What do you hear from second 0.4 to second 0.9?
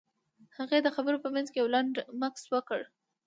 هغې د